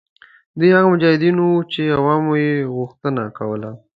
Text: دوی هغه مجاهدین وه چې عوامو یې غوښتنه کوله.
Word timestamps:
دوی 0.59 0.71
هغه 0.77 0.87
مجاهدین 0.93 1.35
وه 1.39 1.63
چې 1.71 1.81
عوامو 1.99 2.33
یې 2.43 2.51
غوښتنه 2.75 3.23
کوله. 3.37 3.71